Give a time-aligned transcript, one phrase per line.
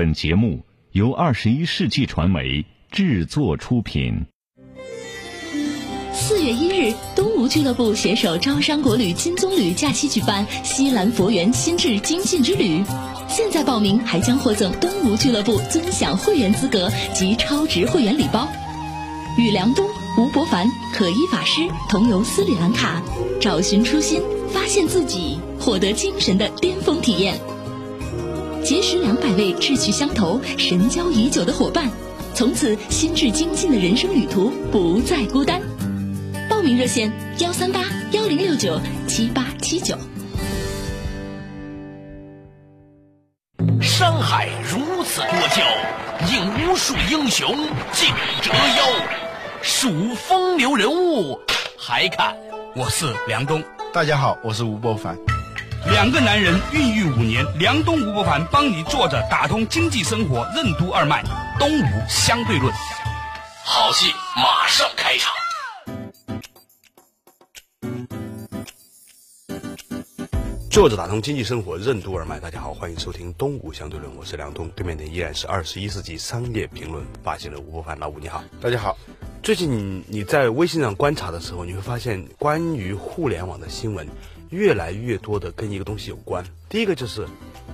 [0.00, 0.60] 本节目
[0.92, 4.24] 由二十一世纪传媒制作出品。
[6.10, 12.82] 四月一日，东吴俱乐部携手招商国旅、金棕榈假期举办西兰佛缘心智精进之旅。
[13.28, 18.48] 现在报名还将获赠东吴俱乐部尊享会员资格及超值会员礼包。
[19.36, 19.86] 与梁冬、
[20.16, 21.60] 吴伯凡、可依法师
[21.90, 23.02] 同游斯里兰卡，
[23.38, 27.38] 找寻初心，发现自己，获得精神的巅峰体验。
[28.62, 31.90] 结识两百位志趣相投、神交已久的伙伴，
[32.34, 35.60] 从此心智精进的人生旅途不再孤单。
[36.48, 37.82] 报名热线：幺三八
[38.12, 39.96] 幺零六九七八七九。
[43.80, 45.64] 山海如此多娇，
[46.30, 47.56] 引无数英雄
[47.92, 48.08] 竞
[48.42, 48.84] 折腰。
[49.62, 51.38] 数风流人物，
[51.78, 52.36] 还看
[52.76, 53.62] 我是梁冬。
[53.92, 55.29] 大家好，我是吴伯凡。
[55.86, 61.22] 两个男人孕育五年，梁东、吴伯凡帮你坐着打通经济生活任督二脉，
[61.58, 62.72] 东吴相对论。
[63.64, 65.32] 好戏马上开场。
[70.70, 78.96] 坐着打通经济生活任督二脉，大家好，欢迎收听东吴相对论，我是梁东，对面的依然是二十一世纪商业评论发现的吴伯凡老吴，你好，大家好。
[79.42, 84.06] 最近你在微信上观察的时候，你会发现关于互联网的新闻
[84.50, 86.44] 越来越多的跟一个东西有关。
[86.68, 87.26] 第一个就是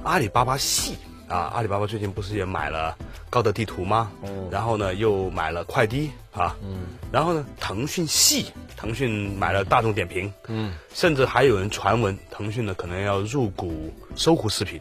[0.05, 0.97] 阿里巴巴系
[1.29, 2.97] 啊，阿里巴巴最近不是也买了
[3.29, 4.11] 高德地图吗？
[4.23, 4.49] 嗯。
[4.51, 6.57] 然后呢，又买了快滴啊。
[6.63, 6.87] 嗯。
[7.11, 8.47] 然后呢，腾讯系。
[8.79, 14.79] 腾讯买了大众点评，嗯，甚至还有人传闻腾讯呢可能要入股搜狐视频，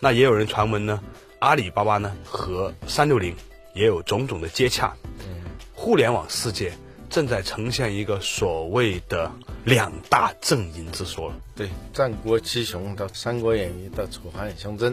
[0.00, 0.98] 那也有人传闻呢，
[1.40, 3.36] 阿里巴巴呢和三六零
[3.74, 5.42] 也有种种的接洽，嗯，
[5.74, 6.72] 互联网世界
[7.14, 9.30] 正在呈现一个所谓的
[9.64, 11.32] 两大阵营之说。
[11.54, 14.92] 对，战国七雄到三国演义到楚汉相争，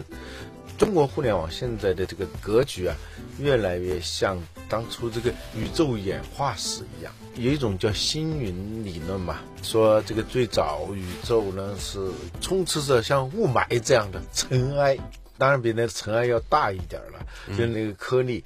[0.78, 2.96] 中国互联网现在的这个格局啊，
[3.40, 7.12] 越来越像当初这个宇宙演化史一样。
[7.34, 12.08] 有一种叫星云理论嘛，说这个最早宇宙呢是
[12.40, 14.96] 充斥着像雾霾这样的尘埃，
[15.38, 17.26] 当然比那尘埃要大一点了，
[17.58, 18.44] 就那个颗粒，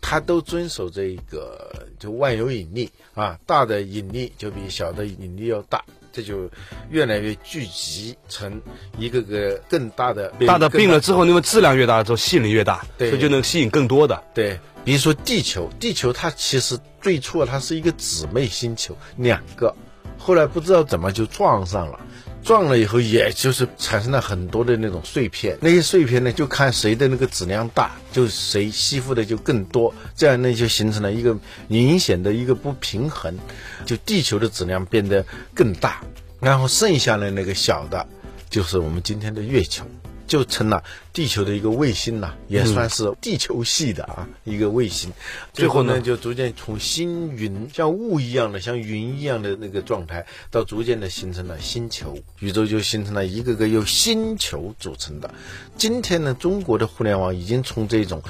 [0.00, 6.48] 它都遵守这个就万有引力啊，大的引力就比小的引力要大，这就
[6.90, 8.60] 越来越聚集成
[8.96, 14.22] 一个个更大的大的病了之后，那么质量越大之后吸引力越大，所以就能吸引更多的。
[14.34, 14.58] 对。
[14.84, 19.74] 比如说地球，地球它其实最初它是一个姊妹星球，两个，
[20.16, 22.00] 后来不知道怎么就撞上了，
[22.42, 33.36] 撞了以后也就是产生了很多的那种碎片，那些碎片呢就看谁的那个质量大，就谁吸附的就更多，这样呢就形成了一个明显的一个不平衡，
[33.84, 36.02] 就地球的质量变得更大，
[36.40, 38.06] 然后剩下的那个小的，
[38.48, 39.84] 就是我们今天的月球。
[40.28, 45.10] 就成了地球的一个卫星了，也算是地球系的啊一个卫星。
[45.52, 55.34] 最后呢，就逐渐从星云像雾一样的、像云一样的那个状态，到逐渐的形成了星球，宇宙就形成了一个个由星球组成的。
[55.76, 58.22] 今天呢，中国的互联网已经从这种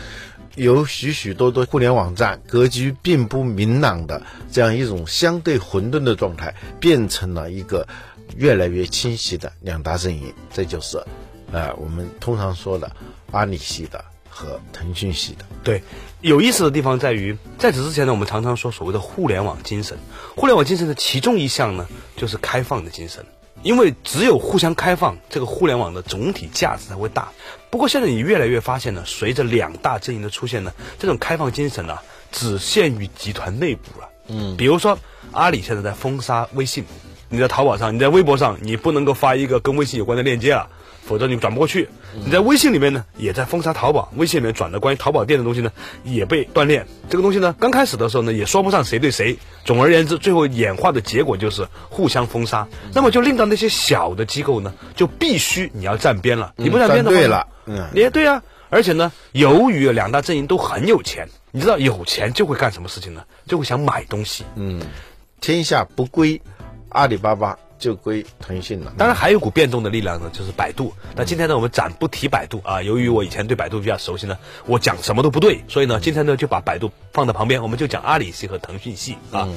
[0.54, 7.86] 有许许多多互联网站、格局并不明朗的这样一种相对混沌的状态，变成了一个
[8.36, 10.32] 越来越清晰的两大阵营。
[10.54, 11.02] 这就是。
[11.52, 12.90] 呃，我们通常说的
[13.30, 15.82] 阿里系的和腾讯系的，对，
[16.20, 19.98] 有意思的地方在于，在此之前呢，我们常常说所谓的互联网精神，
[20.36, 23.24] 互联网精神的其中一项呢，就是开放的精神，
[23.62, 27.28] 因为只有互相开放，这个互联网的总体价值才会大。
[27.70, 31.98] 不过现在你越来越发现呢，随着两大阵营的出现呢，这种开放精神呢，
[32.30, 34.08] 只限于集团内部了。
[34.28, 34.98] 嗯，比如说
[35.32, 36.84] 阿里现在在封杀微信，
[37.30, 40.68] 你在淘宝上，你在微博上，你不能够发一个跟微信有关的链接了。
[41.08, 41.88] 否则你转不过去。
[42.22, 44.12] 你在微信里面呢，也在封杀淘宝。
[44.16, 45.72] 微信里面转的关于淘宝店的东西呢，
[46.04, 46.86] 也被断链。
[47.08, 49.38] 这个东西呢，刚开始的时候呢，也说不上谁对谁。
[49.64, 52.68] 总而言之，最后演化的结果就是互相封杀。
[52.92, 56.52] 那么就令到那些小的机构呢，就必须你要站边了。
[56.56, 58.42] 你不站边的话，对了，嗯，也对啊。
[58.70, 63.24] 而且呢，由于两大阵营都很有钱，你知道有钱就会干什么事情呢？
[63.46, 64.44] 就会想买东西。
[64.56, 64.82] 嗯，
[65.40, 66.42] 天下不归
[66.90, 67.58] 阿里巴巴。
[67.78, 68.92] 就归腾讯了。
[68.98, 70.92] 当然还有股变动的力量呢，就是百度。
[71.14, 72.82] 那今天呢，我们暂不提百度啊。
[72.82, 74.36] 由于我以前对百度比较熟悉呢，
[74.66, 79.48] 我讲什么都不对，所以呢，今天呢就把百度放在旁边，我们就讲阿里系和腾讯系啊。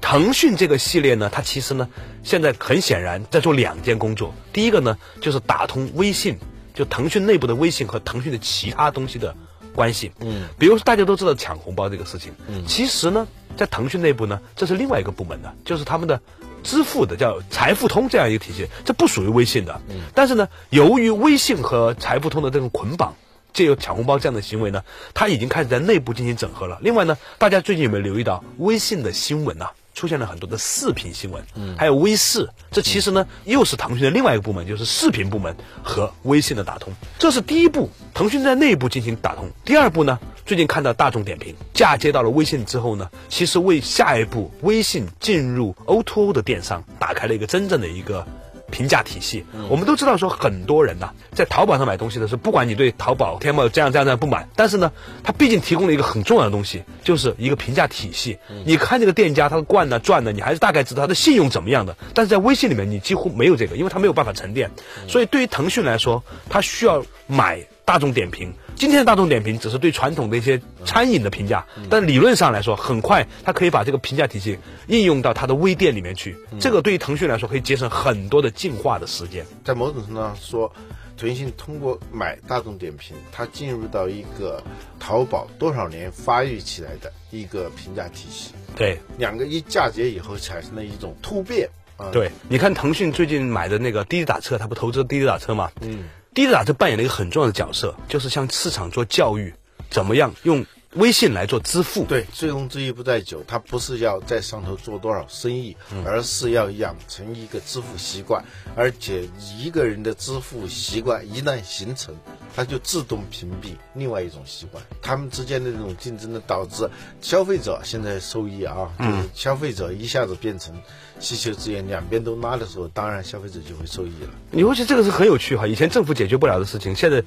[0.00, 1.88] 腾讯这个系列呢，它其实呢，
[2.22, 4.34] 现在很显然在做两件工作。
[4.52, 6.38] 第一个呢，就是打通微信，
[6.74, 9.34] 就腾讯内部的微信和腾讯的其他东西的
[9.74, 10.10] 关系。
[10.20, 16.20] 嗯，比如说大家都知道抢红包这个事情，嗯，其实呢，在腾讯内部呢，这是另外一个部门的，就是他们的。
[16.62, 19.80] 支付的叫财付通这样一个体系，这不属于微信的。
[19.88, 23.14] 嗯，但是呢，由于微信和财付通的这种捆绑，
[23.52, 24.82] 借由抢红包这样的行为呢，
[25.14, 26.78] 它已经开始在内部进行整合了。
[26.82, 29.66] 另外呢，大家最近有没有留意到微信的新闻呢、
[30.00, 36.94] 出现了很多的视频新闻，嗯，还有微视，这其实呢又是腾讯的另外一个部门，就是视频部门和微信的打通。
[37.18, 39.50] 这是第一步，腾讯在内部进行打通。
[39.62, 48.26] 第二步呢，最近看到大众点评嫁接到了微信之后呢，其实为下一步微信进入 O2O 的电商打开了一个真正的一个。
[48.70, 58.38] 评价体系，我们都知道说很多人呐、在淘宝上买东西的时候，不管你对淘宝、天猫这样这样这样不满，但是呢，它毕竟提供了一个很重要的东西，就是一个评价体系。
[58.64, 61.96] 你看这个店家他的惯呢赚呢，你还是大概知道他的信用怎么样的。
[62.14, 64.70] 但是在微信里面，你几乎没有这个，因为它没有办法沉淀。
[65.08, 68.54] 所以对于腾讯来说，它需要买大众点评。
[68.80, 76.34] 今天的大众点评只是对传统的一些餐饮的评价，但理论上来说，很快它可以把这个评价体系应用到它的微店里面去。
[76.58, 79.44] 这个对于腾讯来说，可以节省很多的进化的时间。
[79.66, 80.72] 在某种程度上说，
[81.18, 84.64] 腾讯通过买大众点评，它进入到一个
[84.98, 91.68] 淘宝多少年发育起来的一个评价体系，对两个一嫁接以后产生了一种突变
[91.98, 92.08] 啊。
[92.12, 95.70] 对，你看腾讯最近买的那个滴滴打车，它不投资滴滴打车吗？
[95.82, 99.52] 嗯，滴滴打车扮演了一个很重要的角色，就是向市场做教育，
[99.90, 102.04] 怎么样用微信来做支付。
[102.04, 108.44] 对，醉翁之意不在酒，它不是要在上头做多少生意，而是要养成一个支付习惯，
[108.76, 112.14] 而且一个人的支付习惯一旦形成，
[112.54, 114.82] 它就自动屏蔽另外一种习惯。
[115.02, 116.88] 他们之间的这种竞争呢，导致
[117.20, 120.80] 消费者现在受益啊，就是消费者一下子变成
[121.20, 124.30] 需求资源两边都拉的时候，当然消费者就会受益了。
[124.50, 127.22] 你会觉得这个是很有趣哈，以前政府解决不了的事情，现在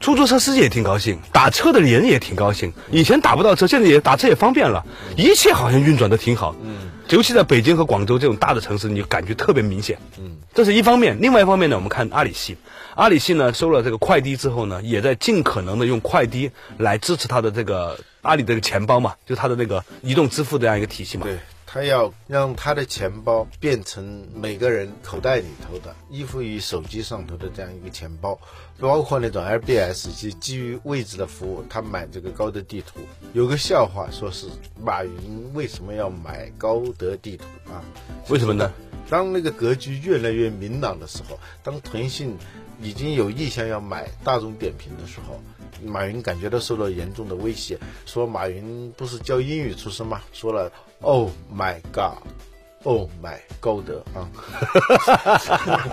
[0.00, 2.72] 出租车司机也挺高兴，打车的人也挺高兴。
[2.90, 4.84] 以前打不到车，现在也打车也方便了，
[5.16, 6.56] 一切好像运转的挺好。
[6.62, 9.98] 嗯，尤其在北京和广州这种大的城市，你感觉特别明显。
[10.18, 12.56] 嗯，这是一方面，另外一方面呢，我们看阿里系，
[12.96, 21.24] 阿里系呢收了这个快递之后呢，也在尽可能的用快递来支持它的这个阿里这个钱包嘛，就它的那个移动支付这样一个体系嘛。
[21.24, 21.38] 对
[21.72, 28.38] 他要让他的钱包变成每个人口袋里头的，依附于手机上头的这样一个钱包，
[28.78, 31.64] 包括那种 LBS 即基于位置的服务。
[31.70, 33.00] 他买这个高德地图，
[33.32, 34.48] 有个笑话，说是
[34.78, 37.80] 马云为什么要买高德地图啊？
[38.28, 38.70] 为什么呢？
[39.08, 42.36] 当那个格局越来越明朗的时候，当腾讯
[42.82, 45.40] 已经有意向要买大众点评的时候，
[45.84, 50.20] 马云感觉到受到严重的威胁，说马云不是教英语出身吗？
[50.32, 50.70] 说了
[51.00, 54.28] “Oh my God”，“Oh my 高德”啊，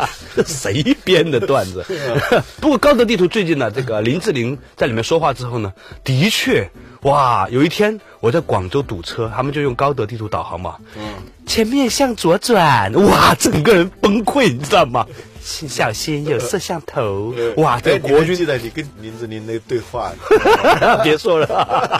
[0.45, 1.83] 谁编的段子？
[2.61, 5.73] 不过高德地图最近呢，这个林志玲在里面说话之后呢，
[6.03, 6.69] 的确，
[7.01, 11.13] 哇，有一天我在广州堵车，他们就用高德地图导航嘛，嗯，
[11.45, 15.05] 前面向左转，哇，整个人崩溃，你知道吗？
[15.43, 20.13] 请小心有摄像头，哇，这国军记得你跟林志玲那个对话？
[21.03, 21.97] 别说了，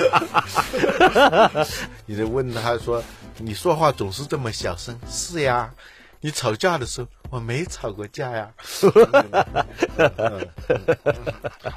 [2.06, 3.04] 你就问他说
[3.38, 5.72] ：“你说话总是这么小声？”是呀，
[6.22, 8.50] 你吵架的时候我没吵过架呀。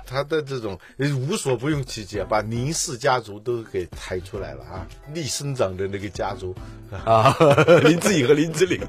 [0.06, 4.86] 他的这种无所不用其极，把林氏家族都给抬出来了啊！
[5.12, 6.54] 逆生长的那个家族，
[7.04, 7.34] 啊，
[7.84, 8.80] 林志颖和林志玲。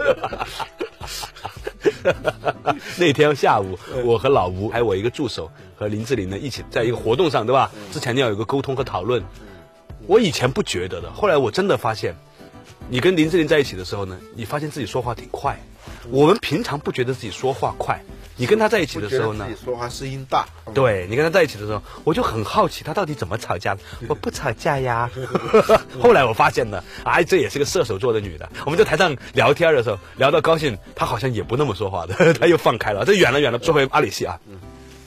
[2.97, 7.71] 那天下午，我和老吴还有我一个助手和林志玲呢一起在一个活动上，对吧？
[7.91, 9.23] 之前要有一个沟通和讨论。
[10.05, 12.15] 我以前不觉得的，后来我真的发现，
[12.89, 15.57] 你跟林志玲在一起的时候呢，你发现自己说话挺快。
[16.09, 18.03] 我们平常不觉得自己说话快，
[18.35, 20.45] 你跟他在一起的时候呢自，己说话声音大。
[20.73, 23.81] 对你跟他在一起的时候，我就很好奇他到底怎么吵架的。
[24.09, 25.09] 我不吵架呀。
[26.01, 28.49] 后来我发现呢，哎，这也是个射手座的女的。
[28.65, 33.05] 我们在台上聊天的时候，聊到高兴，她好像也不那么说话的， 她又放开了。
[33.05, 34.39] 这远了远了，说回阿里系啊。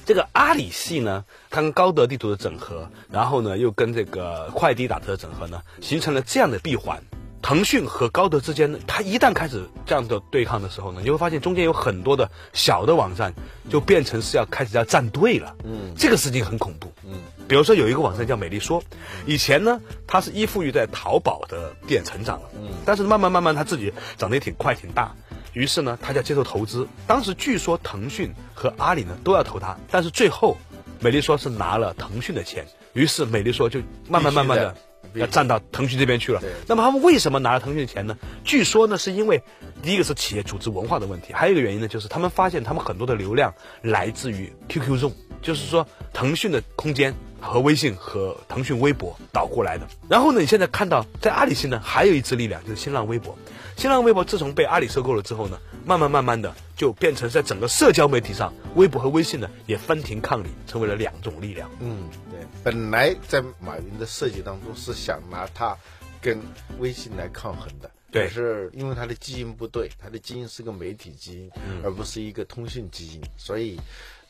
[0.06, 7.02] 这个阿里系呢，它跟高德地图的整合，然后呢又跟这个快滴打车的整合呢，形成了这样的闭环。
[7.46, 13.32] 腾讯和高德之间呢，它一旦开始这样的对抗的时候呢，你会发现中间有很多的小的网站
[13.70, 15.54] 就变成是要开始要站队了。
[15.62, 16.92] 嗯，这个事情很恐怖。
[17.04, 18.82] 嗯，比如说有一个网站叫美丽说，
[19.26, 22.42] 以前呢它是依附于在淘宝的店成长。
[22.42, 25.14] 了，嗯，但是慢慢慢慢它自己长得也挺快挺大，
[25.52, 26.88] 于是呢它就要接受投资。
[27.06, 30.56] 当时据说腾讯和阿里呢都要投它，但是最后
[30.98, 34.76] 美丽说是拿了腾讯的钱，于是美丽说就慢慢慢慢的
[35.16, 36.42] 要站到腾讯这边去了。
[36.66, 38.16] 那么他们为什么拿了腾讯的钱呢？
[38.44, 39.42] 据说呢，是因为
[39.82, 49.86] 第一个是企业组织文化的问题，还有一个原因呢，就是他们发现他们很多的流量来自于 QQ 中，就是说腾讯的空间和微信和腾讯微博倒过来的。
[50.08, 53.36] 然后呢，你现在看到在阿里系呢，还有一支力量就是新浪微博。
[53.76, 61.70] 新浪微博自从被阿里收购了之后呢，慢慢慢慢的就变成在整个社交媒体上，微博和微信呢也分庭抗礼，成为了两种力量。
[61.80, 65.76] 嗯，对，本来在马云的设计当中是想拿它
[66.22, 66.40] 跟
[66.78, 67.90] 微信来抗衡的。
[68.10, 71.50] 对可是因为它的基因不对，它的基因是个媒体基因，
[71.84, 73.78] 而不是一个通讯基因，所以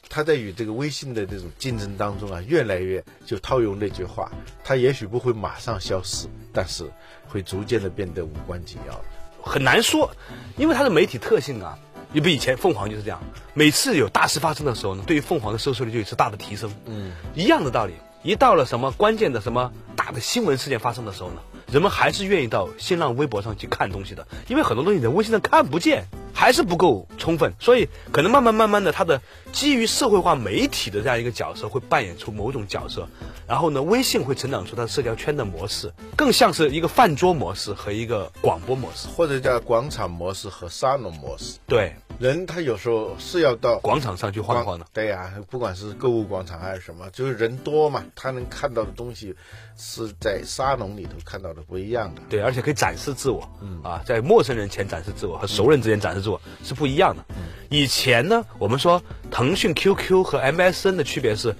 [0.08, 4.28] 他在与这个微信的这种竞争当中啊，越来越就套用那句话，
[4.64, 6.90] 它也许不会马上消失，但是
[7.28, 9.04] 会逐渐的变得无关紧要了。
[9.46, 10.10] 很难说，
[10.56, 11.78] 因为它的媒体特性啊，
[12.12, 13.20] 你比以前凤凰就是这样，
[13.54, 16.70] 每次有大事发生的时候呢，对于凤凰的收视率就有一次大的提升。
[16.86, 21.36] 嗯，一样的道理，一到了什么关键的什么大的新闻事件发生的时候呢，
[21.70, 26.08] 人们还是愿意到新浪微博上去看东西的，因为很多东西你在微信上看不见。
[26.36, 33.08] 还是不够充分，所以可能慢慢慢慢的，他的基于社会化媒体的这样一个角色会扮演出某种角色，
[33.48, 39.08] 然后呢，微信会成长出它社交圈的模式，更像是一个饭桌模式和一个广播模式。
[39.08, 41.58] 或者叫广场模式和沙龙模式。
[41.66, 44.84] 对，人他有时候是要到广场上去晃晃的。
[44.92, 49.34] 对呀、不管是购物广场还是什么，就是人多嘛，他能看到的东西
[49.78, 52.20] 是在沙龙里头看到的不一样的。
[52.28, 53.48] 对，而且可以展示自我，
[53.82, 56.20] 啊，在陌生人前展示自我和熟人之间展示
[56.64, 57.24] 是不一样的。
[57.68, 61.54] 以前呢，我们说腾讯 QQ 和 MSN 的区别是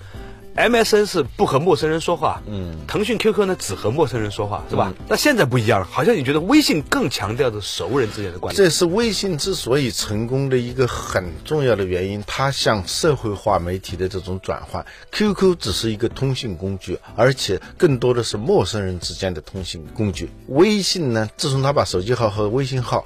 [0.56, 4.94] ，MSN 是不和陌生人说话，嗯，腾讯 QQ 呢只和陌生人说话，是吧？
[5.08, 8.62] 那现在不一样了，好像你觉得微信更强调的熟人之间的关系。
[8.62, 14.86] 这是微信之所以成功的一个很重要的原因，它向社会化媒体的这种转换。
[15.10, 20.30] QQ 只是一个通信工具，而且更多的是陌生人之间的通信工具。
[20.46, 23.04] 微信呢，自从它把手机号和微信号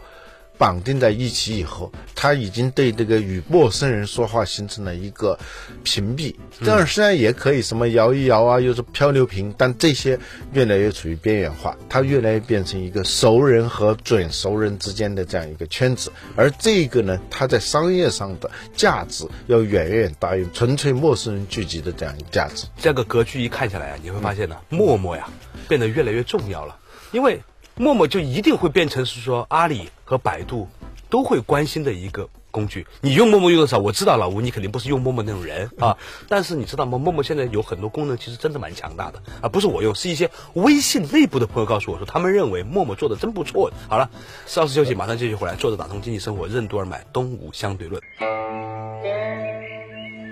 [0.61, 5.39] 绑定在一起以后，他已经对这个与陌生人说话形成了一个
[5.83, 6.35] 屏蔽。
[6.63, 10.19] 这样虽然也可以什么摇一摇啊，又是漂流瓶，但这些
[10.53, 16.13] 越来越处于边缘化，它越来越变成一个熟人和准熟人之间的这样一个圈子。
[16.37, 22.67] 而这个呢，它在商业上的价值要远远大于纯粹陌生人聚集的这样一个价值。
[22.77, 25.27] 这个格局一看下来啊，你会发现呢，陌陌呀
[25.69, 26.77] 变得越来越重要了，
[27.13, 27.41] 因为
[27.81, 30.69] 陌陌就一定会变成是说阿里和百度
[31.09, 32.87] 都会关心的一个工具。
[33.01, 35.97] 你用陌陌用的少，我知道老吴你肯定不是用陌陌那种人啊，
[36.29, 36.99] 但是你知道吗？
[36.99, 43.73] 陌陌现在有很多功能其实真的蛮强大的啊，不是我用，是一些微信内部的朋友告诉我说，他们认为陌陌做的真不错。
[43.89, 44.11] 好了，
[44.45, 48.03] 稍事休息，马上继续回来，坐着打通经济生活，任督二脉，东吴相对论。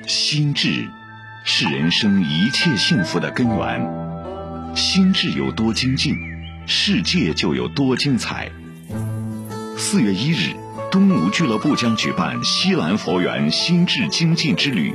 [0.07, 0.87] 心智
[1.45, 6.15] 是人生一切幸福的根源，心智有多精进，
[6.71, 8.53] 世界就有多精彩。
[9.79, 10.55] 四月一日，
[10.91, 14.95] 东吴俱乐部将举办西兰佛缘心智精进之旅，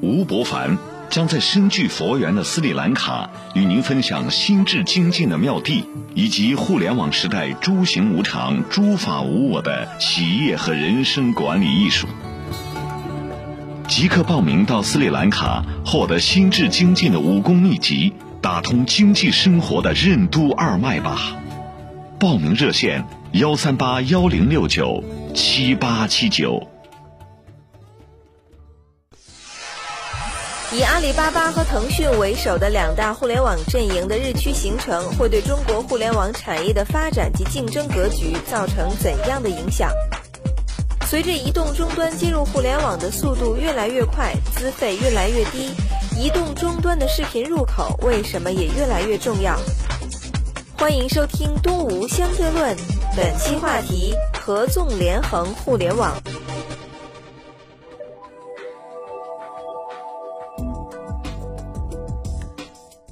[0.00, 0.78] 吴伯凡
[1.10, 12.06] 将在深具佛缘的斯里兰卡与您分享心智精进的妙地，以及互联网时代诸行无常、诸法无我的企业和人生管理艺术。
[13.88, 21.36] 即刻报名到斯里兰卡，获得心智精进的武功秘籍，打通经济生活的任督二脉吧。
[22.18, 25.02] 报名热线：幺三八幺零六九
[25.34, 26.66] 七八七九。
[30.72, 39.90] 以阿里巴巴和腾讯为首的两大互联网阵营的日趋形成，会对中国互联网产业的发展及竞争格局造成怎样的影响？
[41.06, 45.70] 随着移动终端接入互联网的速度越来越快，资费越来越低，
[46.16, 49.56] 移动终端的视频入口为什么也越来越重要？
[50.76, 52.76] 欢迎收听《东吴相对论》，
[53.16, 56.14] 本期话题：合纵连横互联网。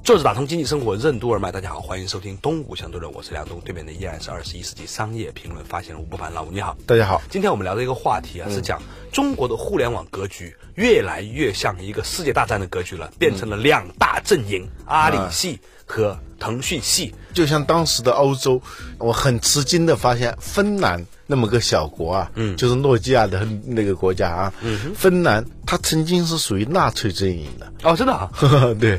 [0.09, 6.75] 坐着打通经济生活任督二脉，大家好，欢迎收听东吴相对论，我是梁东，对面的依然是二十一世纪商业评论发现人吴不凡，老吴你好。
[6.87, 8.81] 大家好，今天我们聊的一个话题啊，是讲
[9.13, 17.15] 中国的互联网格局越来越像一个世界大战的格局了，变成了两大阵营，阿里系和腾讯系。
[17.35, 18.63] 就像当时的欧洲，
[18.97, 28.31] 我很吃惊的发现，芬兰那么个小国啊，嗯，就是诺基亚的那个国家啊，嗯，芬兰它曾经是属于纳粹阵营的，哦，真的啊，
[28.81, 28.99] 对，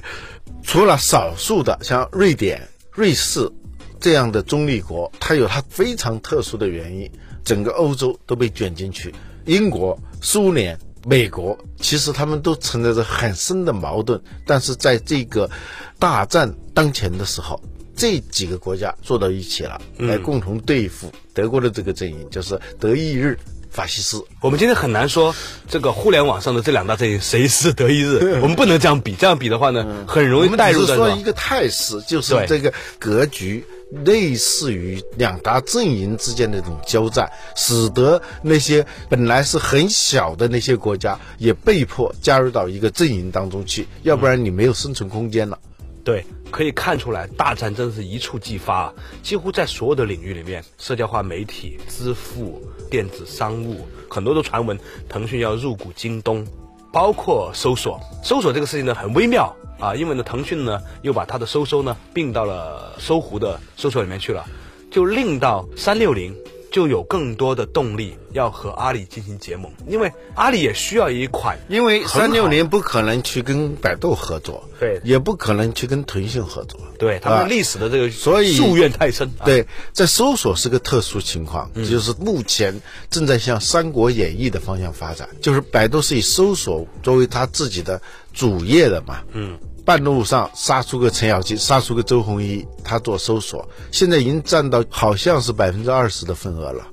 [0.63, 3.51] 除了少数的像瑞典、瑞士
[4.00, 7.10] 这样的中立国，它有它非常特殊的原因，
[7.44, 9.13] 整个欧洲都被卷进去。
[9.46, 15.50] 英国、苏联、美国，其实他们都存在着很深的矛盾，但是在这个
[15.98, 17.60] 大战当前的时候，
[17.96, 23.39] 这几个国家坐到一起了，来共同对付德国的这个阵营，就是德意日
[23.70, 24.24] 法西斯。
[24.42, 25.36] 我们今天很难说
[25.68, 30.94] 这个互联网上的这两大阵营谁是德意日，我们不能这样比，这样比的话呢，很容易带入的。
[30.94, 33.66] 我们只是说一个态势，就是这个格局。
[34.06, 45.58] 类似于两大阵营之间的这种交战，使得那些本来是很小的那些国家也被迫加入到一个阵营当中去，要不然你没有生存空间了。
[46.03, 48.91] 对，可以看出来，大战真的是一触即发，
[49.22, 56.46] 几乎在所有的领域里面，社交化媒体、支付、电子商务，很多的传闻，腾讯要入股京东，
[56.91, 58.00] 包括搜索。
[58.24, 64.46] 搜索这个事情呢，很微妙啊，因为呢，腾讯呢又把它的搜搜呢并到了搜狐的搜索里面去了，
[64.89, 66.36] 就令到三六零。
[66.72, 79.32] 就有更多的动力要和阿里进行结盟，因为阿里也需要一款，因为三六零不可能去跟百度合作，对，也不可能去跟腾讯合作，对他们历史的这个所以夙愿太深。
[79.44, 88.02] 对，在搜索是个特殊情况，就是目前正在向《三国演义》的方向发展，就是百度是以搜索作为它自己的
[88.34, 89.58] 主业的嘛，嗯。
[89.89, 96.86] 半路上杀出个程咬金，杀出个周鸿祎，他做搜索，现在已经占到好像是百分之二十的份额了，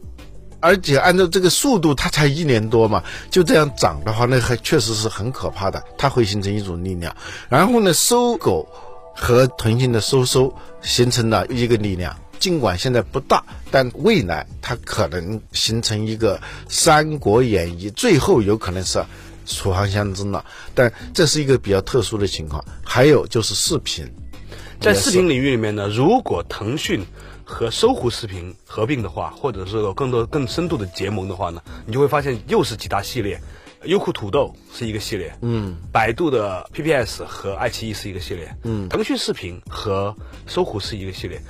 [0.60, 7.14] 而且按照这个速度，它才一年多嘛，就这样涨的话，那还确实是很可怕的，它会形成一种力量。
[7.50, 8.66] 然后呢，搜狗
[9.14, 16.38] 和腾讯的搜搜形成了一个力量，尽管现在不大，但未来它可能形成一个
[16.70, 19.04] 《三国演义》，最后有可能是。
[19.46, 22.64] 楚汉相争了，但这是一个比较特殊的情况。
[22.84, 24.06] 还有就是视频，
[24.80, 27.06] 在视频领域里面呢，如果腾讯
[27.44, 33.40] 和搜狐视频合并的话，或者是有更多更深度的结盟的话呢，你就会发现又是几大系列。
[33.84, 40.16] 优酷土豆是一个系列，嗯，百度的 PPS 和爱奇艺是一个系列，嗯，腾讯视频和
[40.48, 41.40] 搜狐是一个系列。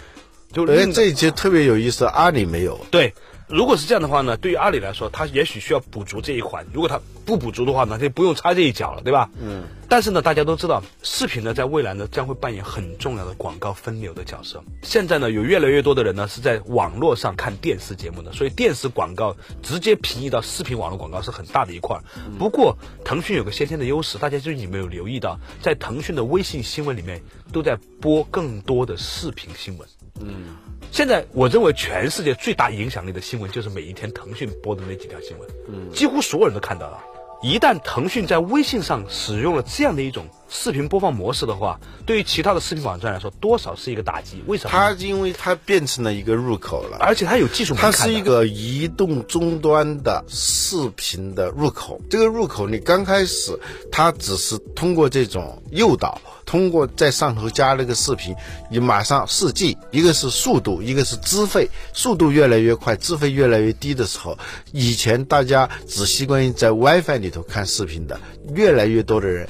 [0.53, 2.79] 就哎，这一节特别有意思，阿里没有。
[2.91, 3.15] 对。
[3.49, 6.67] 如果是这样的话呢，对于阿里来说，它也许需要补足这一环。
[6.73, 9.31] 如果它不补足的话呢，就不用插这一脚了，对吧？
[9.41, 9.65] 嗯。
[9.89, 14.65] 但是呢，大家都知道，视频呢，在未来呢，将会扮演很重要的广告分流的角色。
[14.83, 22.01] 现在呢，有越来越多的人呢，是在网络上看电视节目的，所以电视广告直接平移到视频网络广告是很大的一块。
[22.41, 27.23] 不过，腾讯有个先天的优势，大家就是你没有留意到，在腾讯的微信新闻里面，
[27.53, 29.89] 都在播更多的视频新闻。
[30.21, 30.57] 嗯。
[30.91, 36.99] 现在我认为全世界最大影响力的新闻就是每一天腾讯播的那几条新闻，嗯，几乎所有人都看到了。
[37.43, 44.43] 一旦腾讯在微信上使用了这样的一种视频播放模式的话，对于其他的视频网站来说，多少是一个打击。
[44.47, 44.71] 为什么？
[44.71, 47.93] 它因为它变成了一个入口了，而且它有技术门槛。
[47.93, 52.01] 它是一个移动终端的视频的入口。
[52.09, 53.59] 这个入口你刚开始，
[53.91, 56.21] 它只是通过这种诱导。
[56.47, 58.33] 通过在上头加了个视频，
[58.71, 64.39] 你马上四 G，一个是速度，一个是资费，速度越来越快，资费越来越低的时候，
[64.71, 68.21] 以前大家只习惯于在 WiFi 里头看视频的，
[68.55, 69.49] 越来越多的人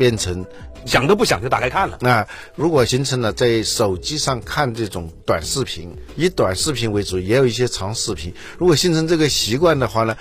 [0.00, 0.42] 变成
[0.86, 1.98] 想都不想就打开看了。
[2.00, 10.16] 那如果形成了在手机上看这种短视频，以短视频为主，也有一些长视频，如果形成这个习惯的话呢，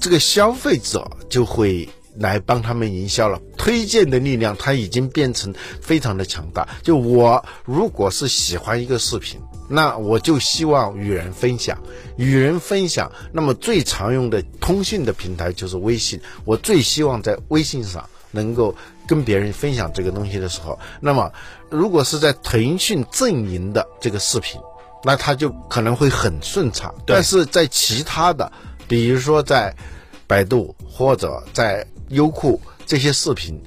[0.00, 1.86] 这个消费者就会。
[2.16, 6.68] 来帮他们营销了，推荐的力量它已经变成非常的强大。
[6.82, 11.78] 就我如果是喜欢一个视频，那我就希望与人分享，
[12.18, 13.10] 与人分享。
[13.32, 18.74] 那么最常用的通讯的平台就是微信，我最希望在微信上能够
[19.06, 21.30] 跟别人分享这个东西的时候，那么
[21.70, 24.60] 如果是在腾讯阵营的这个视频，
[25.04, 26.92] 那它就可能会很顺畅。
[27.06, 28.50] 但是在其他的，
[28.88, 29.74] 比如说在
[30.26, 33.60] 百度或者在优酷这些视频，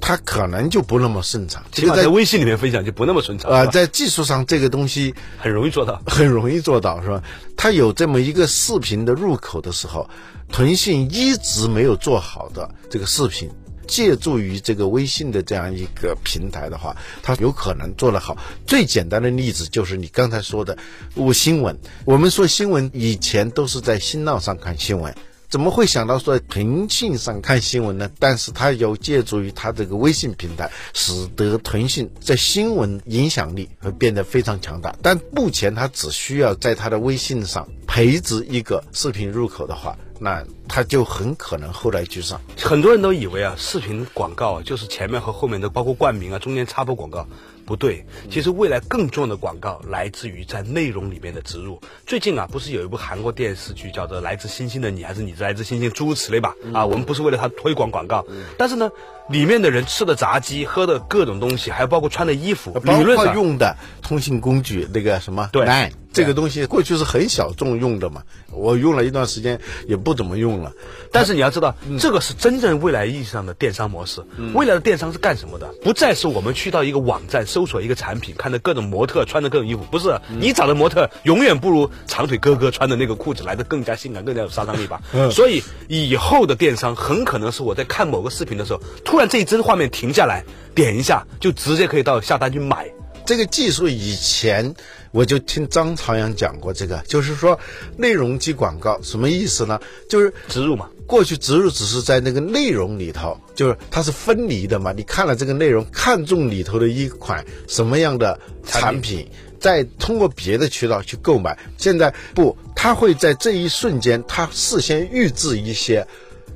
[0.00, 1.62] 它可能就不那么顺畅。
[1.70, 3.66] 其实，在微信里面分享就不那么顺畅啊。
[3.66, 7.22] 在技术上，这个东西很容易做到， 很容易做到，是吧？
[7.56, 10.08] 它有这么一个视频的入口的时候，
[10.50, 13.48] 腾讯一直没有做好的这个视频，
[13.86, 18.36] 借助于这个微信的这样一个平台的话，它有可能做得好。
[18.66, 20.76] 最简单的例子就是你刚才说的，
[21.14, 21.78] 我新闻。
[22.04, 25.14] 我们说新闻以前都是在新浪上看新闻。
[25.48, 28.10] 怎么会想到说腾讯上看新闻呢？
[28.18, 34.96] 但是它有借助于它这个微信平台，使得腾讯在新闻影响力会变得非常强大。
[35.02, 42.40] 但目前它只需要在它的微信上培植一个视频入口的话，那他就很可能后来居上。
[42.56, 47.26] 很多人都以为啊，视频广告就是前面和后面的，包括冠名啊，中间插播广告。
[47.64, 51.80] 不对，其实未来更重要的广告来自于在内容里面的植入。
[52.06, 56.54] 最近啊，不是有一部韩国电视剧叫做《来自星星的你》，还是你来自星星，诸如此类吧？
[56.72, 58.24] 啊，我们不是为了它推广广告，
[58.58, 58.90] 但是呢，
[59.28, 65.64] 里面的人吃的炸鸡、喝的各种东西，还有包括穿的衣服，理论上用的通信工具那个什么对
[66.12, 70.72] 这个东西过去是很小众用的嘛，我用了一段时间也不怎么用了。
[71.10, 74.22] 但是你要知道，这个是真正未来意义上的电商模式。
[74.54, 75.74] 未来的电商是干什么的？
[75.82, 85.00] 不再是我们去到一个网站搜索一个产品，看到各种模特穿的各种衣服，不是你找的模特永远不如长腿哥哥穿的那个裤子来的更加性感、更加有杀伤力吧？
[85.30, 90.44] 所以以后的电商很可能是我在看某个视频的时候，突然这一帧画面停下来，
[90.74, 92.90] 点一下就直接可以到下单去买。
[93.24, 94.74] 这个技术以前
[95.10, 97.58] 我就听张朝阳讲过，这个就是说
[97.96, 99.80] 内容及广告什么意思呢？
[100.08, 100.88] 就是植入嘛。
[101.06, 104.92] 过去植入只是在那个内容里头，就是它是分离的嘛。
[104.92, 109.28] 你看了这个内容，看中里头的一款什么样的产品，
[109.60, 111.58] 再通过别的渠道去购买。
[111.76, 116.06] 现在不，它会在这一瞬间，它事先预制一些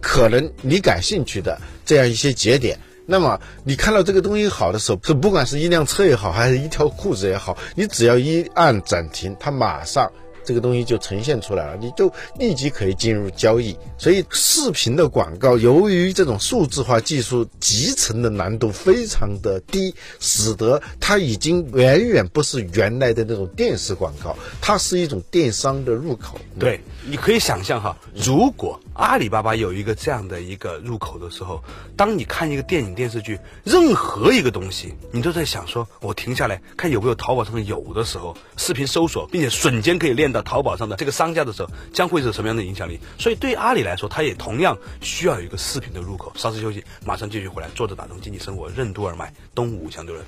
[0.00, 2.78] 可能你感兴趣的这样一些节点。
[3.06, 10.10] 那么你看到这个东西好的时候，是不管是一辆车也好，还是一条裤子也好，你只要一按暂停，它马上
[10.44, 13.76] 这个东西就呈现出来了，你就立即可以进入交易。
[13.98, 26.38] 所以视频的广告，由于这种数字化技术集成的难度非常的低，使得它已经远远不是原来的那种电视广告，它是一种电商的入口。
[26.60, 31.62] 对，你可以想象哈，如果阿里巴巴有一个这样的一个入口的时候，
[31.96, 42.98] 当你看一个电影电视剧，任何一个东西，你都在想说，我停下来看有没有淘宝上有的时候，视频搜索，并且瞬间可以链到淘宝上的这个商家的时候，将会是什么样的影响力？
[43.18, 46.32] 所以对阿里来说，它也同样需要有一个视频的入口。
[46.34, 50.26] 稍事休息，马上继续回来，坐着打通经济生活，任督二脉，东吴相对论。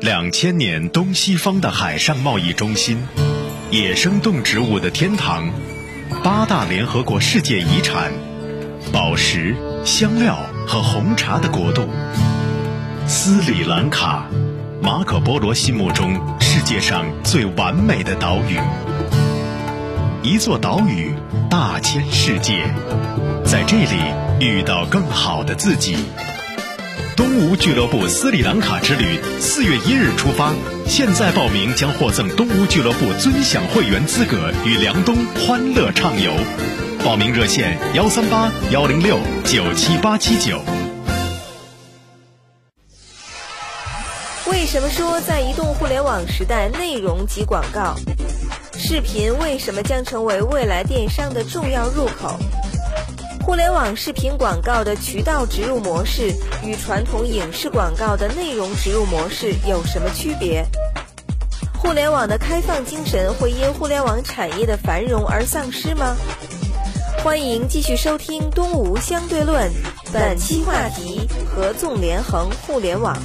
[0.00, 3.02] 两千年东西方的海上贸易中心，
[3.70, 5.50] 野生动植物的天堂。
[6.22, 8.12] 八大联合国世界遗产，
[8.92, 11.88] 宝石、香料和红茶的国度——
[13.06, 14.26] 斯里兰卡，
[14.82, 18.60] 马可波罗心目中世界上最完美的岛屿。
[20.22, 21.14] 一座岛屿，
[21.48, 22.64] 大千世界，
[23.44, 23.96] 在这里
[24.40, 25.96] 遇到更好的自己。
[27.20, 30.54] 东吴俱乐部斯里兰卡之旅，四月一日出发，
[30.86, 36.32] 现在报名将获赠东吴俱乐部尊享会员资格，与梁冬欢乐畅游。
[37.04, 40.62] 报名热线：幺三八幺零六九七八七九。
[44.50, 47.94] 为什么说在移动互联网时代，内容及广告、
[48.78, 52.38] 视频为什么将成为未来电商的重要入口？
[53.42, 60.64] 互联网视频广告的渠道植入模式与传统影视广告的内容植入模式有什么区别？
[61.76, 66.14] 互联网的开放精神会因互联网产业的繁荣而丧失吗？
[67.24, 69.70] 欢迎继续收听《东吴相对论》，
[70.12, 73.16] 本期话题：合纵连横互联网。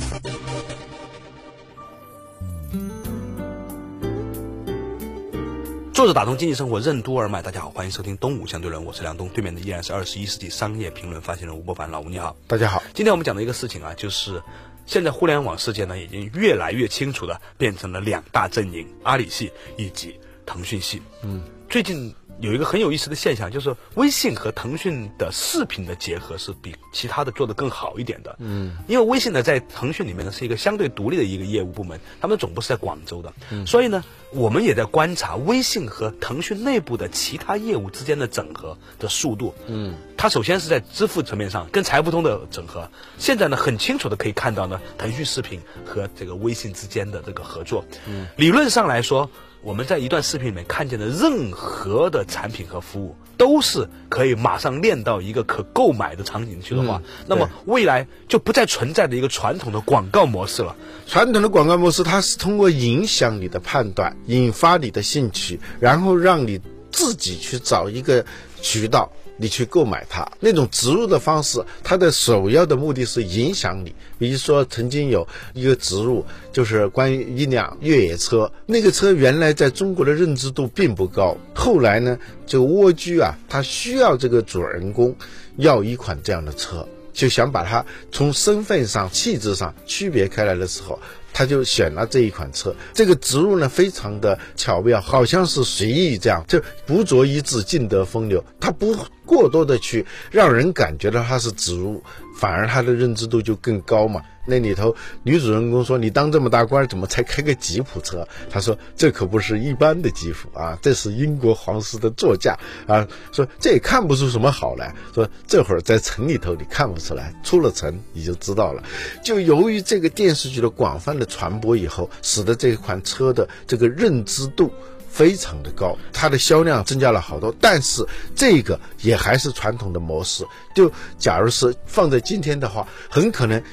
[6.06, 12.84] 坐着打通经济生活任督二脉，大家好，欢迎收听东吴相对论，我是梁东，对面的依然是二十一世纪商业评论发行人吴伯凡，老吴你好，大家好。
[12.94, 14.40] 今天我们讲的一个事情啊，就是
[14.86, 20.16] 现在互联网世界呢，已经越来越清楚的变成了两大阵营，阿里系以及
[20.46, 21.02] 腾讯系。
[21.24, 22.14] 嗯，最近。
[22.40, 28.36] 有一个很有意思的现象，就是微信和腾讯的视频的结合是比其他的做的更好一点的。
[28.40, 33.34] 嗯，因为微信呢在腾讯里面呢是一个相对独立的一个业务部门，他们总部是在广州的。
[33.52, 39.56] 嗯，所以呢，我们也在观察微信和腾讯内部的其他业务之间的整合的速度。
[39.68, 47.86] 嗯，它首先是在支付层面上跟财付通的整合，现在呢很清楚的可以看到呢，腾讯视频和这个微信之间的这个合作。
[48.08, 49.30] 嗯，理论上来说。
[49.66, 60.76] 我们在一段视频里面看见的任何的产品和服务，都是可以马上链到一个可购买的场景去的话，那么未来就不再存在的一个传统的广告模式了。
[61.08, 68.24] 传统的广告模式，它是通过影响你的判断，引发你的兴趣，然后让你自己去找一个
[68.62, 69.12] 渠道。
[69.38, 73.94] 你去购买它那种植入的方式，它的首要的目的是影响你。
[74.18, 81.38] 比如说，曾经有一个植入，就是关于一辆越野车，那个车原来在中国的认知度并不高。
[81.54, 85.16] 后来呢，这个蜗居啊，他需要这个主人公
[85.58, 91.00] 要一款这样的车，就想把它从身份上、气质上区别开来的时候。
[91.38, 98.42] 他就选了这一款车，这个植入呢非常的巧妙，好像是随意这样，就不着一字，尽得风流。
[98.58, 98.96] 他不
[99.26, 102.04] 过多的去让人感觉到它是植物，
[102.38, 104.22] 反而他的认知度就更高嘛。
[104.48, 114.94] 那里头女主人公说：“你当这么大官，怎么才开个吉普车？”他说：“这可不是一般的吉普啊，这是英国皇室的座驾啊。”说这也看不出什么好来。
[115.16, 118.84] 说这会儿在城里头你看不出来，出了城你就知道了。
[119.24, 124.72] 就由于这个电视剧的广泛的传播以后，使得这款车的这个认知度。
[125.16, 127.56] 非常的高，它的销量增加了好多。
[127.62, 130.46] 但是这个也还是传统的模式。
[130.76, 133.64] 就假如是放在今天的话，很可能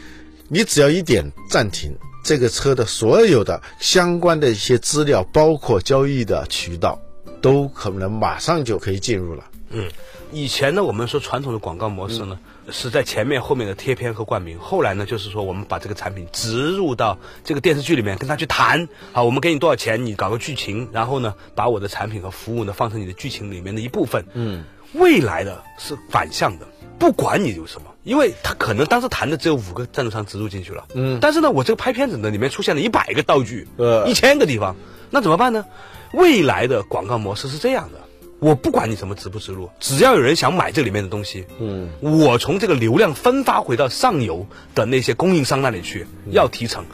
[0.46, 6.96] 你只要一点暂停，这个车的所有的相关的一些资料，包括交易的渠道，
[7.40, 9.42] 都可能马上就可以进入了。
[9.70, 9.90] 嗯，
[10.30, 12.38] 以前呢，我们说传统的广告模式呢，
[12.72, 14.58] 是在前面后面的贴片和冠名。
[14.58, 24.24] 后来呢，就是说我们把这个产品植入到这个电视剧里面，跟他去谈，啊，我们给你多少钱，你搞个剧情，然后呢，把我的产品和服务呢放成你的剧情里面的一部分。
[24.32, 26.66] 嗯，未来的是反向的，
[26.98, 30.86] 不管你有什么，因为他可能当时谈的只有五个赞助商植入进去了。
[30.94, 34.74] 嗯，但是呢，我这个拍片子呢，里面出现了一百个道具，呃，一千个地方，
[35.10, 35.66] 那怎么办呢？
[36.12, 38.00] 未来的广告模式是这样的。
[38.42, 46.84] 我不管你什么直不直入，只要有人想买这里面的东西，嗯，我从这个流量分发回到上游的那些供应商那里去，要提成。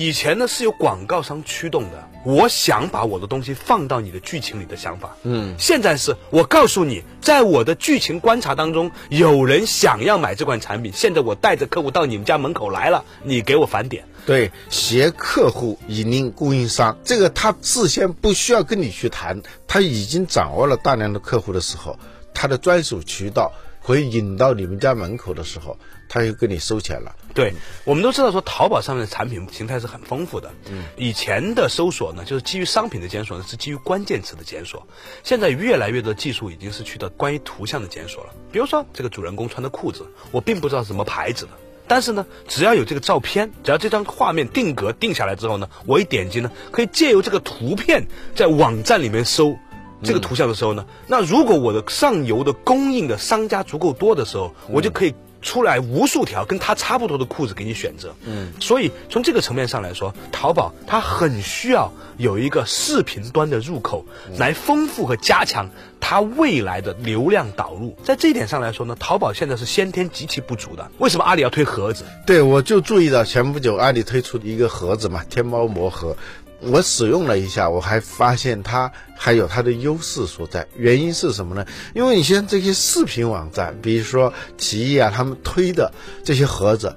[0.00, 14.06] 以前呢是由广告商驱动的，我想把我的东西放到你的剧情里的想法，嗯，现在是我告诉你，在我的剧情观察当中，有人想要买这款产品，现在我带着客户到你们家门口来了，你给我返点。
[14.24, 21.98] 对，携客户引领供应商，这个他事先不需要跟你去谈，他已经掌握了大量的客户的时候，
[22.32, 23.52] 他的专属渠道
[23.84, 25.76] 可以引到你们家门口的时候，
[26.10, 27.14] 他又跟你收钱了。
[27.32, 30.52] 对，我们都知道说淘宝上面的产品形态是很丰富的。
[30.68, 34.84] 嗯，以前的搜索呢，就是基于商品的检索呢，是基于关键词的检索。
[35.22, 38.30] 现在越来越多技术已经是去到关于图像的检索了。
[38.50, 41.52] 比如说这个主人公穿的裤子，我并不知道是什么牌子的。
[41.86, 49.56] 但是呢，只要有这个照片，只要这张画面定格定下来之后呢，我一点击呢，可以借由这个图片在网站里面搜
[50.02, 55.14] 这个图像的时候呢，那如果我的上游的供应的商家足够多的时候，我就可以。
[55.42, 64.04] 出来无数条跟他差不多的裤子给你选择，嗯，所以从这个层面上来说，淘宝它很需要有一个视频端的入口，
[64.36, 67.96] 来丰富和加强它未来的流量导入。
[68.04, 70.90] 在这一点上来说呢，淘宝现在是先天极其不足的。
[70.98, 72.04] 为什么阿里要推盒子？
[72.26, 76.16] 对，我就注意到前不久阿里推出一个盒子嘛，天猫魔盒。
[76.60, 80.66] 我使用了一下，我还发现它还有它的优势所在。
[80.76, 81.66] 原因是什么呢？
[81.94, 85.92] 因为你像这些视频网站，比如说奇艺啊，他们推的
[86.24, 86.94] 这些盒子，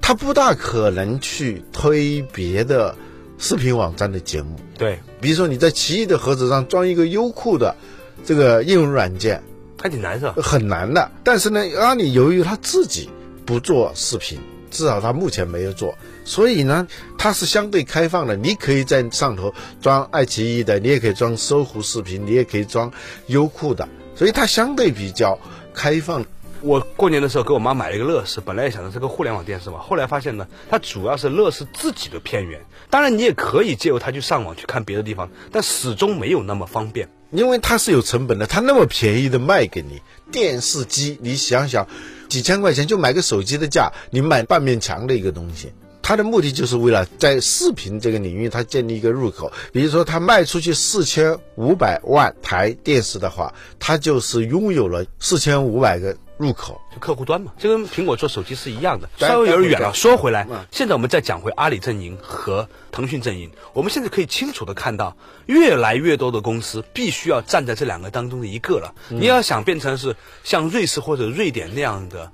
[0.00, 2.96] 它不大可能去推别的
[3.38, 4.58] 视频网站的节目。
[4.76, 7.76] 对，比如说你在奇艺的盒子上装一个优酷的
[8.24, 9.42] 这个应用软件，
[9.80, 10.34] 还挺难是吧？
[10.42, 11.10] 很难的。
[11.22, 13.08] 但是呢，阿里由于他自己
[13.44, 14.38] 不做视频。
[14.68, 16.86] 至少他目前没有做，所以呢，
[17.16, 18.36] 它是相对开放的。
[18.36, 22.92] 你可以在上头装爱奇艺的，你也可以装搜狐视频，你也可以装
[23.28, 25.38] 优酷的，所以它相对比较
[25.72, 26.24] 开放。
[26.62, 32.60] 我过年的时候给我妈买了一个乐视，本来也想着是个互联网电视嘛，后来发现呢，它主要是乐视自己的片源。
[32.90, 38.46] 当然，你也可以借由它去上网去看别的地方，但始终没有那么方便，因为它是有成本的。
[38.46, 41.86] 它那么便宜的卖给你电视机，你想想。
[42.28, 45.72] 几千块钱就买个手机的价，你买半面墙的一个东西，
[46.06, 49.50] 它的目的就是为了在视频这个领域，它建立一个入口。
[49.72, 56.16] 比如说，它卖出去四千五百万台电视的话，它就是拥有了四千五百个。
[56.38, 59.94] 入口就客户端嘛，就跟苹果做手机是一样的，稍微有点远了。
[59.94, 65.16] 说回来，现在我们再讲回阿里阵营和腾讯阵营，我们现在可以清楚的看到，
[65.46, 68.94] 越来越多的公司必须要站在这两个当中的一个了。
[69.08, 70.14] 你要想变成是
[70.44, 72.30] 像瑞士或者瑞典那样的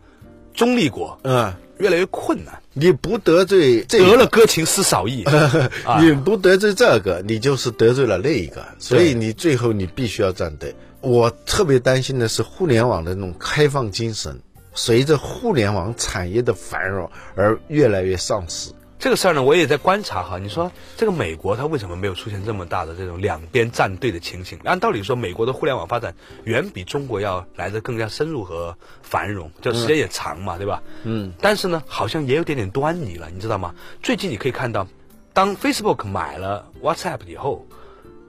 [0.52, 2.54] 中立国，嗯，越来越困难。
[2.72, 5.24] 你不得罪这得了歌情失少意，
[6.00, 10.74] 你不得罪这个，你就是得罪了那一个，所以你最后你必须要站队。
[11.00, 14.40] 我特别担心的是互联网的那种开放精神，
[14.72, 18.70] 随着互联网产业的繁荣而越来越丧失。
[19.02, 20.38] 这个事儿呢，我也在观察哈。
[20.38, 24.60] 你说这个美国它为什么没有出现这么大的这种两边站队的情形？
[24.62, 30.80] 按道理说，美国的互联网发展远比中国要来的更加深入和繁荣，就时间也长嘛，对吧？
[31.02, 31.32] 嗯。
[31.40, 33.74] 但是呢，好像也有点点端倪了，你知道吗？
[34.04, 34.86] 最近你可以看到，
[35.32, 37.66] 当 Facebook 买了 WhatsApp 以后，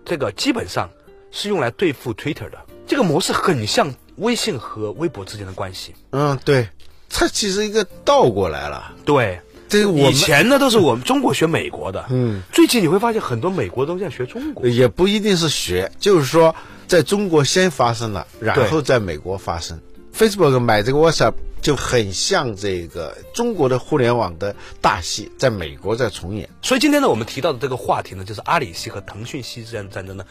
[0.03, 0.89] 这个基本上。
[1.35, 5.95] 是用来对付 Twitter 的，这个模式很像微信和微博之间的关系。
[6.11, 6.69] 嗯，对，
[7.09, 8.93] 它其实一个倒过来了。
[9.03, 9.41] 对，
[9.73, 16.55] 这个以前呢都是我们中国学美国的，嗯，最近你会发现很多美国都在学中国，也不一定是学，就是说
[16.85, 19.79] 在中国先发生了，然后在美国发生。
[20.15, 26.47] Facebook 买这个 WhatsApp 就很像这个中国的互联网的大戏，在美国在重演。
[26.61, 30.23] 所以今天呢，我们提到的这个话题呢，就是阿里系和腾讯系之间的战争呢。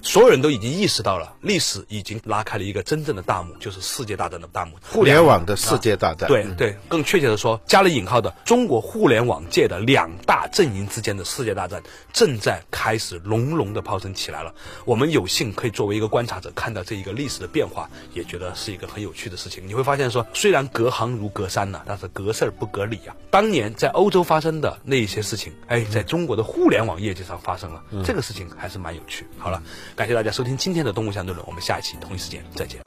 [0.00, 6.26] 所有人都已经意识到了，历史已经拉开了一个真正的大幕，就是世界大战的大幕，互联网的世界大战。
[6.28, 11.82] 对对，更确切的说，加了引号的中国互联网界的两大大阵营之间的世界大战
[12.12, 14.54] 正在开始隆隆的炮声起来了。
[14.84, 19.66] 我们有幸可以作为一个观察者看到这一个历史的变化，也觉得是一个很有趣的事情。
[19.66, 23.16] 你会发现说，虽然隔行如隔山呐，但是隔事儿不隔理啊。
[23.32, 29.26] 当年在欧洲发生的那一些事情，哎，在中国的互联网业界上发生了，这个事情还是蛮有趣。
[29.38, 29.60] 好了，
[29.98, 32.80] 感谢大家收听今天的《动物相对论》，我们下一期同一时间再见。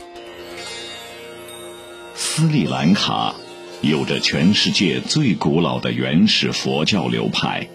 [2.15, 3.35] 斯里兰卡
[3.81, 7.67] 有着全世界最古老的原始佛教流派，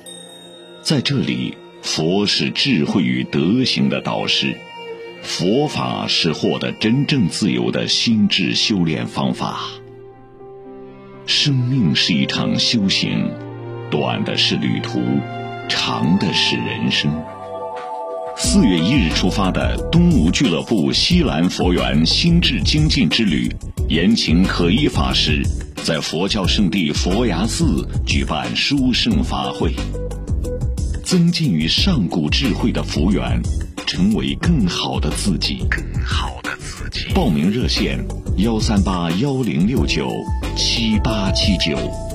[0.81, 4.57] 在这里，佛是智慧与德行的导师，
[5.23, 9.65] 佛法是获得真正自由的心智修炼方法。
[11.27, 13.31] 生命是一场修行，
[13.91, 14.99] 短的是旅途，
[15.69, 17.23] 长的是人生。
[18.39, 23.51] 四月一日出发的东吴俱乐部西兰佛缘心智精进之旅，
[23.89, 25.43] 延请可依法师
[25.83, 29.75] 在佛教圣地佛牙寺举办殊胜法会，
[31.03, 33.41] 增进与上古智慧的福缘，
[33.87, 35.65] 成为更好的自己。
[35.71, 37.13] 更好的自己。
[37.15, 37.99] 报名热线：
[38.37, 40.11] 幺三八幺零六九
[40.55, 42.06] 七八七九。